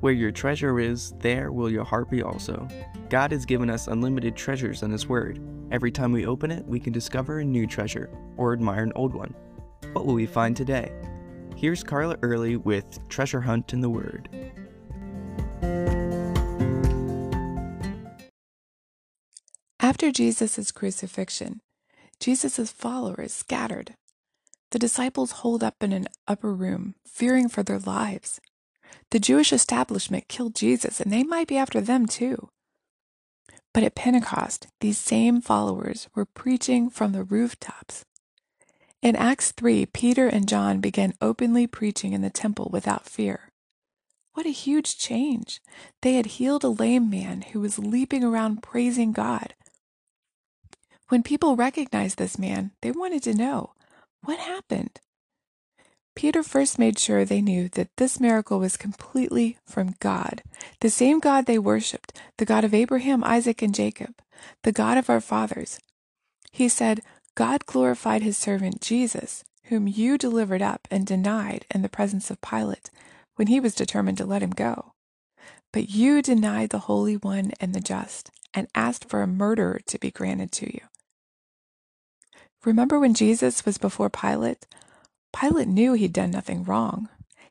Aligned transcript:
Where 0.00 0.14
your 0.14 0.32
treasure 0.32 0.80
is, 0.80 1.12
there 1.18 1.52
will 1.52 1.70
your 1.70 1.84
heart 1.84 2.08
be 2.10 2.22
also. 2.22 2.66
God 3.10 3.32
has 3.32 3.44
given 3.44 3.68
us 3.68 3.86
unlimited 3.86 4.34
treasures 4.34 4.82
in 4.82 4.90
His 4.90 5.06
Word. 5.06 5.38
Every 5.70 5.92
time 5.92 6.10
we 6.10 6.24
open 6.24 6.50
it, 6.50 6.64
we 6.66 6.80
can 6.80 6.94
discover 6.94 7.40
a 7.40 7.44
new 7.44 7.66
treasure 7.66 8.08
or 8.38 8.54
admire 8.54 8.82
an 8.82 8.94
old 8.96 9.12
one. 9.12 9.34
What 9.92 10.06
will 10.06 10.14
we 10.14 10.24
find 10.24 10.56
today? 10.56 10.90
Here's 11.54 11.82
Carla 11.82 12.16
Early 12.22 12.56
with 12.56 12.98
Treasure 13.10 13.42
Hunt 13.42 13.74
in 13.74 13.82
the 13.82 13.90
Word. 13.90 14.30
After 19.80 20.10
Jesus' 20.10 20.72
crucifixion, 20.72 21.60
Jesus' 22.18 22.72
followers 22.72 23.34
scattered. 23.34 23.92
The 24.70 24.78
disciples 24.78 25.32
holed 25.32 25.62
up 25.62 25.74
in 25.82 25.92
an 25.92 26.06
upper 26.26 26.54
room, 26.54 26.94
fearing 27.06 27.50
for 27.50 27.62
their 27.62 27.78
lives. 27.78 28.40
The 29.10 29.20
Jewish 29.20 29.52
establishment 29.52 30.28
killed 30.28 30.54
Jesus, 30.54 31.00
and 31.00 31.12
they 31.12 31.22
might 31.22 31.48
be 31.48 31.56
after 31.56 31.80
them 31.80 32.06
too. 32.06 32.48
But 33.72 33.82
at 33.82 33.94
Pentecost, 33.94 34.66
these 34.80 34.98
same 34.98 35.40
followers 35.40 36.08
were 36.14 36.24
preaching 36.24 36.90
from 36.90 37.12
the 37.12 37.24
rooftops. 37.24 38.04
In 39.02 39.16
Acts 39.16 39.52
3, 39.52 39.86
Peter 39.86 40.28
and 40.28 40.48
John 40.48 40.80
began 40.80 41.14
openly 41.20 41.66
preaching 41.66 42.12
in 42.12 42.20
the 42.20 42.30
temple 42.30 42.68
without 42.72 43.06
fear. 43.06 43.50
What 44.34 44.46
a 44.46 44.50
huge 44.50 44.98
change! 44.98 45.60
They 46.02 46.14
had 46.14 46.26
healed 46.26 46.64
a 46.64 46.68
lame 46.68 47.10
man 47.10 47.42
who 47.42 47.60
was 47.60 47.78
leaping 47.78 48.22
around 48.22 48.62
praising 48.62 49.12
God. 49.12 49.54
When 51.08 51.22
people 51.22 51.56
recognized 51.56 52.18
this 52.18 52.38
man, 52.38 52.72
they 52.82 52.92
wanted 52.92 53.22
to 53.24 53.34
know 53.34 53.72
what 54.22 54.38
happened. 54.38 55.00
Peter 56.14 56.42
first 56.42 56.78
made 56.78 56.98
sure 56.98 57.24
they 57.24 57.40
knew 57.40 57.68
that 57.70 57.96
this 57.96 58.20
miracle 58.20 58.58
was 58.58 58.76
completely 58.76 59.56
from 59.64 59.94
God, 60.00 60.42
the 60.80 60.90
same 60.90 61.20
God 61.20 61.46
they 61.46 61.58
worshiped, 61.58 62.20
the 62.36 62.44
God 62.44 62.64
of 62.64 62.74
Abraham, 62.74 63.22
Isaac, 63.24 63.62
and 63.62 63.74
Jacob, 63.74 64.14
the 64.62 64.72
God 64.72 64.98
of 64.98 65.08
our 65.08 65.20
fathers. 65.20 65.78
He 66.50 66.68
said, 66.68 67.00
God 67.34 67.64
glorified 67.66 68.22
his 68.22 68.36
servant 68.36 68.80
Jesus, 68.80 69.44
whom 69.66 69.86
you 69.86 70.18
delivered 70.18 70.62
up 70.62 70.88
and 70.90 71.06
denied 71.06 71.64
in 71.72 71.82
the 71.82 71.88
presence 71.88 72.30
of 72.30 72.40
Pilate 72.40 72.90
when 73.36 73.46
he 73.46 73.60
was 73.60 73.74
determined 73.74 74.18
to 74.18 74.26
let 74.26 74.42
him 74.42 74.50
go. 74.50 74.92
But 75.72 75.88
you 75.88 76.20
denied 76.20 76.70
the 76.70 76.80
Holy 76.80 77.16
One 77.16 77.52
and 77.60 77.72
the 77.72 77.80
just, 77.80 78.30
and 78.52 78.66
asked 78.74 79.08
for 79.08 79.22
a 79.22 79.28
murderer 79.28 79.80
to 79.86 79.98
be 79.98 80.10
granted 80.10 80.50
to 80.52 80.66
you. 80.66 80.80
Remember 82.64 82.98
when 82.98 83.14
Jesus 83.14 83.64
was 83.64 83.78
before 83.78 84.10
Pilate? 84.10 84.66
Pilate 85.32 85.68
knew 85.68 85.92
he'd 85.92 86.12
done 86.12 86.30
nothing 86.30 86.64
wrong. 86.64 87.08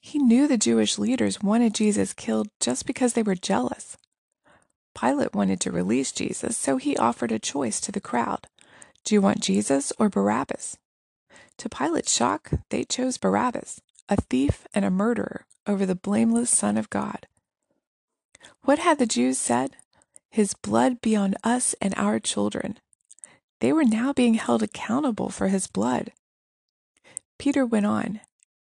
He 0.00 0.18
knew 0.18 0.48
the 0.48 0.58
Jewish 0.58 0.98
leaders 0.98 1.42
wanted 1.42 1.74
Jesus 1.74 2.12
killed 2.12 2.48
just 2.60 2.86
because 2.86 3.12
they 3.12 3.22
were 3.22 3.34
jealous. 3.34 3.96
Pilate 4.98 5.34
wanted 5.34 5.60
to 5.60 5.72
release 5.72 6.12
Jesus, 6.12 6.56
so 6.56 6.76
he 6.76 6.96
offered 6.96 7.32
a 7.32 7.38
choice 7.38 7.80
to 7.80 7.92
the 7.92 8.00
crowd 8.00 8.46
Do 9.04 9.14
you 9.14 9.22
want 9.22 9.40
Jesus 9.40 9.92
or 9.98 10.08
Barabbas? 10.08 10.76
To 11.58 11.68
Pilate's 11.68 12.12
shock, 12.12 12.50
they 12.70 12.84
chose 12.84 13.18
Barabbas, 13.18 13.80
a 14.08 14.16
thief 14.16 14.66
and 14.74 14.84
a 14.84 14.90
murderer, 14.90 15.46
over 15.66 15.86
the 15.86 15.94
blameless 15.94 16.50
Son 16.50 16.76
of 16.76 16.90
God. 16.90 17.26
What 18.64 18.78
had 18.78 18.98
the 18.98 19.06
Jews 19.06 19.38
said? 19.38 19.76
His 20.30 20.54
blood 20.54 21.00
be 21.00 21.14
on 21.14 21.34
us 21.44 21.74
and 21.80 21.94
our 21.96 22.18
children. 22.18 22.78
They 23.60 23.72
were 23.72 23.84
now 23.84 24.12
being 24.12 24.34
held 24.34 24.62
accountable 24.62 25.28
for 25.28 25.48
his 25.48 25.66
blood. 25.66 26.12
Peter 27.42 27.66
went 27.66 27.84
on, 27.84 28.20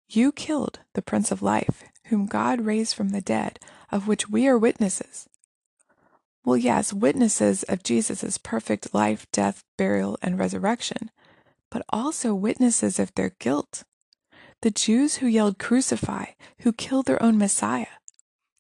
You 0.08 0.32
killed 0.32 0.82
the 0.94 1.02
Prince 1.02 1.32
of 1.32 1.42
Life, 1.42 1.84
whom 2.10 2.28
God 2.28 2.62
raised 2.62 2.94
from 2.94 3.10
the 3.10 3.22
dead, 3.22 3.60
of 3.92 4.08
which 4.08 4.30
we 4.30 4.48
are 4.48 4.56
witnesses. 4.56 5.28
Well, 6.46 6.58
yes, 6.58 6.94
witnesses 6.94 7.64
of 7.64 7.82
Jesus' 7.82 8.38
perfect 8.38 8.94
life, 8.94 9.26
death, 9.32 9.64
burial, 9.80 10.20
and 10.22 10.38
resurrection, 10.38 11.10
but 11.72 11.84
also 11.90 12.36
witnesses 12.36 13.00
of 13.00 13.12
their 13.16 13.32
guilt. 13.40 13.84
The 14.62 14.70
Jews 14.70 15.16
who 15.16 15.26
yelled, 15.26 15.58
Crucify, 15.58 16.26
who 16.60 16.72
killed 16.72 17.08
their 17.08 17.24
own 17.24 17.36
Messiah. 17.36 17.98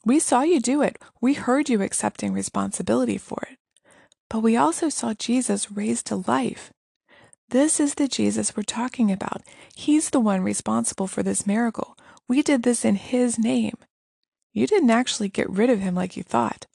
We 0.04 0.18
saw 0.18 0.42
you 0.42 0.60
do 0.60 0.82
it. 0.82 0.98
We 1.22 1.36
heard 1.36 1.70
you 1.70 1.84
accepting 1.84 2.34
responsibility 2.34 3.20
for 3.20 3.44
it. 3.52 3.60
But 4.32 4.40
we 4.40 4.58
also 4.58 4.90
saw 4.90 5.14
Jesus 5.14 5.72
raised 5.72 6.08
to 6.08 6.24
life. 6.26 6.74
This 7.50 7.80
is 7.80 7.96
the 7.96 8.08
Jesus 8.08 8.56
we're 8.56 8.64
talking 8.64 9.12
about. 9.12 9.42
He's 9.76 10.10
the 10.10 10.20
one 10.20 10.42
responsible 10.42 11.08
for 11.08 11.24
this 11.24 11.48
miracle. 11.48 11.98
We 12.28 12.42
did 12.42 12.64
this 12.64 12.84
in 12.84 12.96
His 12.96 13.40
name. 13.40 13.78
You 14.58 14.66
didn't 14.66 14.90
actually 14.90 15.30
get 15.30 15.48
rid 15.52 15.70
of 15.70 15.82
him 15.82 15.94
like 15.94 16.18
you 16.18 16.24
thought. 16.24 16.66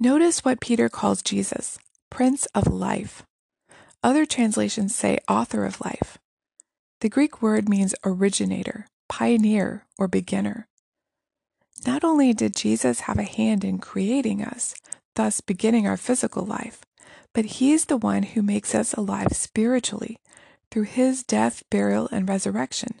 Notice 0.00 0.42
what 0.42 0.58
Peter 0.58 0.88
calls 0.88 1.20
Jesus 1.20 1.78
Prince 2.08 2.46
of 2.54 2.66
Life. 2.66 3.24
Other 4.02 4.24
translations 4.24 4.94
say 4.94 5.18
author 5.28 5.66
of 5.66 5.82
life. 5.82 6.16
The 7.02 7.10
Greek 7.10 7.42
word 7.42 7.68
means 7.68 7.94
originator, 8.06 8.86
pioneer, 9.06 9.84
or 9.98 10.08
beginner. 10.08 10.66
Not 11.86 12.02
only 12.02 12.32
did 12.32 12.56
Jesus 12.56 13.00
have 13.00 13.18
a 13.18 13.24
hand 13.24 13.62
in 13.62 13.76
creating 13.76 14.42
us, 14.42 14.74
thus 15.14 15.42
beginning 15.42 15.86
our 15.86 15.98
physical 15.98 16.46
life, 16.46 16.85
but 17.36 17.44
He's 17.60 17.84
the 17.84 17.98
one 17.98 18.22
who 18.22 18.40
makes 18.40 18.74
us 18.74 18.94
alive 18.94 19.32
spiritually 19.32 20.18
through 20.70 20.84
His 20.84 21.22
death, 21.22 21.62
burial, 21.68 22.08
and 22.10 22.26
resurrection. 22.26 22.98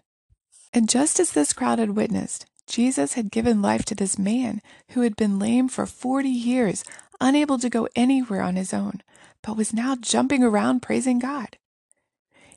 And 0.74 0.90
just 0.90 1.18
as 1.18 1.32
this 1.32 1.54
crowd 1.54 1.78
had 1.78 1.96
witnessed, 1.96 2.44
Jesus 2.66 3.14
had 3.14 3.30
given 3.30 3.62
life 3.62 3.86
to 3.86 3.94
this 3.94 4.18
man 4.18 4.60
who 4.90 5.00
had 5.00 5.16
been 5.16 5.38
lame 5.38 5.68
for 5.68 5.86
40 5.86 6.28
years, 6.28 6.84
unable 7.18 7.58
to 7.58 7.70
go 7.70 7.88
anywhere 7.96 8.42
on 8.42 8.56
his 8.56 8.74
own, 8.74 9.00
but 9.42 9.56
was 9.56 9.72
now 9.72 9.96
jumping 9.96 10.44
around 10.44 10.82
praising 10.82 11.18
God. 11.18 11.56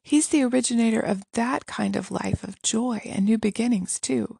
He's 0.03 0.28
the 0.28 0.44
originator 0.44 1.00
of 1.00 1.23
that 1.31 1.66
kind 1.66 1.96
of 1.96 2.11
life 2.11 2.44
of 2.44 2.61
joy 2.61 3.00
and 3.06 3.23
new 3.23 3.38
beginnings, 3.38 4.01
too. 4.01 4.38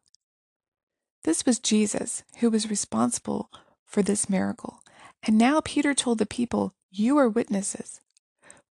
This 1.24 1.46
was 1.46 1.58
Jesus 1.58 2.22
who 2.40 2.50
was 2.50 2.68
responsible 2.68 3.50
for 3.86 4.02
this 4.02 4.28
miracle. 4.28 4.80
And 5.22 5.38
now 5.38 5.62
Peter 5.62 5.94
told 5.94 6.18
the 6.18 6.26
people, 6.26 6.74
You 6.92 7.18
are 7.18 7.28
witnesses. 7.28 8.00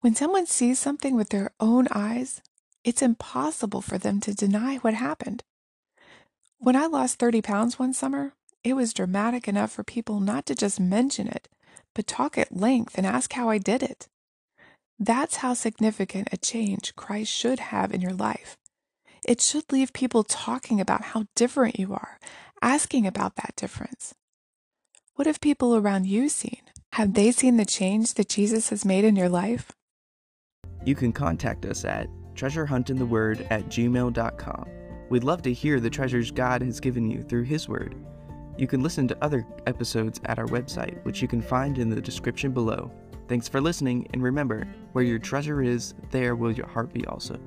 When 0.01 0.17
someone 0.17 0.47
sees 0.47 0.81
something 0.81 1.15
with 1.15 1.29
their 1.29 1.53
own 1.61 1.87
eyes, 1.93 2.43
it's 2.83 3.01
impossible 3.01 3.81
for 3.81 3.97
them 3.97 4.19
to 4.23 4.35
deny 4.35 4.79
what 4.79 4.95
happened. 4.95 5.45
When 6.59 6.75
I 6.75 6.87
lost 6.87 7.21
30 7.21 7.43
pounds 7.43 7.79
one 7.79 7.93
summer, 7.93 8.33
it 8.65 8.75
was 8.75 8.93
dramatic 8.93 9.47
enough 9.47 9.71
for 9.71 9.85
people 9.85 10.19
not 10.19 10.47
to 10.47 10.57
just 10.57 10.81
mention 10.81 11.29
it, 11.29 11.49
but 11.95 12.09
talk 12.09 12.37
at 12.37 12.57
length 12.57 12.99
and 12.99 13.07
ask 13.07 13.33
how 13.35 13.51
I 13.51 13.59
did 13.59 13.85
it. 13.85 14.09
That's 14.99 15.37
how 15.37 15.55
significant 15.55 16.31
a 16.33 16.37
change 16.37 16.97
Christ 16.97 17.31
should 17.33 17.61
have 17.61 17.95
in 17.95 18.01
your 18.01 18.15
life. 18.15 18.57
It 19.25 19.41
should 19.41 19.71
leave 19.71 19.93
people 19.93 20.25
talking 20.25 20.81
about 20.81 21.05
how 21.05 21.27
different 21.37 21.79
you 21.79 21.93
are, 21.93 22.19
asking 22.61 23.07
about 23.07 23.37
that 23.37 23.55
difference. 23.55 24.15
What 25.15 25.29
have 25.29 25.41
people 25.41 25.77
around 25.77 26.07
you 26.07 26.29
seen? 26.29 26.63
Have 26.99 27.15
they 27.15 27.31
seen 27.31 27.57
the 27.57 27.65
change 27.65 28.15
that 28.15 28.29
Jesus 28.29 28.71
has 28.71 28.85
made 28.85 29.05
in 29.05 29.15
your 29.15 29.29
life? 29.29 29.71
You 30.85 30.97
can 30.97 31.13
contact 31.13 31.65
us 31.65 31.85
at 31.85 32.09
treasurehuntintheword 32.35 33.47
at 33.53 33.67
gmail.com. 33.67 34.69
We'd 35.09 35.23
love 35.23 35.41
to 35.43 35.53
hear 35.53 35.79
the 35.79 35.91
treasures 35.91 36.33
God 36.33 36.61
has 36.61 36.81
given 36.81 37.09
you 37.09 37.23
through 37.23 37.45
His 37.45 37.69
Word. 37.69 37.95
You 38.57 38.67
can 38.67 38.83
listen 38.83 39.07
to 39.07 39.25
other 39.25 39.47
episodes 39.69 40.21
at 40.25 40.41
our 40.41 40.49
website, 40.49 41.01
which 41.05 41.23
you 41.23 41.29
can 41.29 41.41
find 41.41 41.79
in 41.79 41.89
the 41.89 42.01
description 42.01 42.51
below. 42.51 42.91
Thanks 43.29 43.47
for 43.47 43.61
listening, 43.61 44.09
and 44.13 44.21
remember, 44.21 44.67
where 44.91 45.05
your 45.05 45.21
treasure 45.21 45.63
is, 45.63 45.95
there 46.11 46.35
will 46.35 46.51
your 46.51 46.67
heart 46.67 46.93
be 46.93 47.07
also. 47.07 47.39